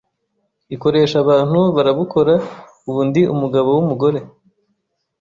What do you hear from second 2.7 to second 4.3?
ubu ndi umugabo w’umugore